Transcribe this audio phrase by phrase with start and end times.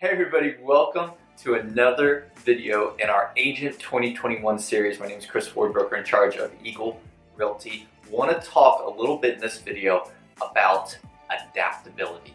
[0.00, 5.00] Hey everybody, welcome to another video in our Agent 2021 series.
[5.00, 7.00] My name is Chris Ford, broker in charge of Eagle
[7.34, 7.88] Realty.
[8.08, 10.08] want to talk a little bit in this video
[10.40, 10.96] about
[11.30, 12.32] adaptability.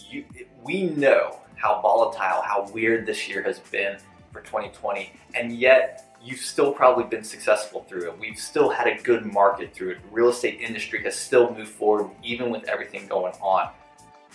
[0.00, 0.24] You,
[0.64, 3.98] we know how volatile, how weird this year has been
[4.32, 8.18] for 2020, and yet you've still probably been successful through it.
[8.18, 10.02] We've still had a good market through it.
[10.02, 13.70] The real estate industry has still moved forward even with everything going on.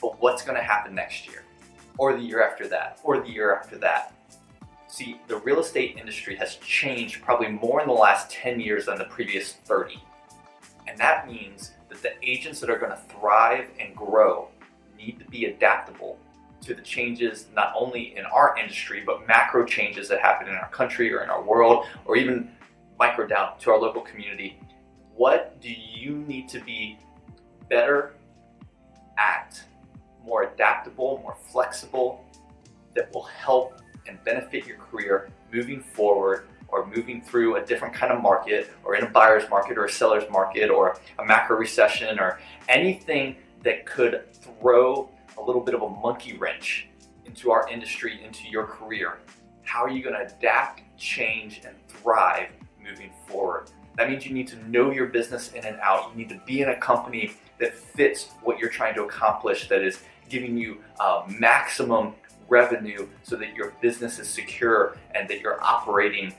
[0.02, 1.44] But what's going to happen next year?
[1.98, 3.00] Or the year after that?
[3.04, 4.14] Or the year after that?
[4.88, 8.98] See, the real estate industry has changed probably more in the last 10 years than
[8.98, 10.02] the previous 30.
[10.88, 14.50] And that means that the agents that are going to thrive and grow
[14.98, 16.20] need to be adaptable
[16.62, 20.70] to the changes not only in our industry, but macro changes that happen in our
[20.70, 22.50] country or in our world, or even
[22.98, 24.60] micro down to our local community.
[25.16, 26.98] What do you need to be
[27.70, 28.14] better
[30.54, 32.26] adaptable, more flexible,
[32.96, 38.12] that will help and benefit your career moving forward or moving through a different kind
[38.12, 42.20] of market or in a buyer's market or a seller's market or a macro recession
[42.20, 46.88] or anything that could throw a little bit of a monkey wrench
[47.26, 49.20] into our industry, into your career.
[49.64, 52.50] How are you going to adapt, change, and thrive
[52.84, 53.70] moving forward?
[53.98, 56.12] That means you need to know your business in and out.
[56.12, 59.82] You need to be in a company that fits what you're trying to accomplish, that
[59.82, 60.00] is
[60.30, 62.14] giving you uh, maximum
[62.50, 66.34] revenue so that your business is secure and that you're operating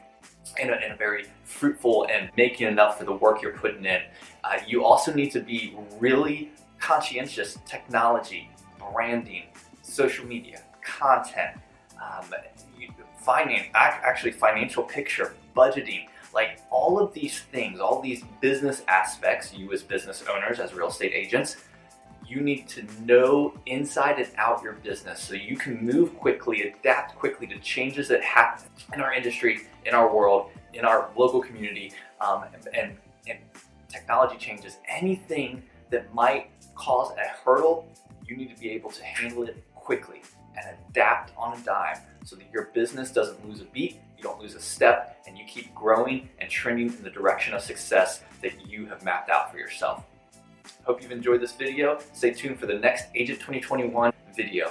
[0.60, 4.02] in a, in a, very fruitful and making enough for the work you're putting in.
[4.42, 8.50] Uh, you also need to be really conscientious technology
[8.92, 9.44] branding,
[9.82, 11.58] social media, content,
[11.97, 12.25] um,
[13.20, 19.72] finance, actually financial picture, budgeting, like all of these things, all these business aspects, you
[19.72, 21.56] as business owners, as real estate agents,
[22.26, 27.16] you need to know inside and out your business so you can move quickly, adapt
[27.16, 31.92] quickly to changes that happen in our industry, in our world, in our local community,
[32.20, 32.96] um, and,
[33.28, 33.38] and
[33.88, 37.88] technology changes, anything that might cause a hurdle
[38.26, 40.22] you need to be able to handle it quickly
[40.56, 44.41] and adapt on a dime so that your business doesn't lose a beat, you don't
[44.41, 48.66] lose a step, and you keep growing and trending in the direction of success that
[48.66, 50.04] you have mapped out for yourself.
[50.84, 51.98] Hope you've enjoyed this video.
[52.12, 54.70] Stay tuned for the next Agent 2021 video.